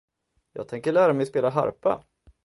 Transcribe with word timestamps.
Jag 0.53 0.67
tänker 0.67 0.93
lära 0.93 1.13
mig 1.13 1.25
spela 1.25 1.49
harpa! 1.49 2.03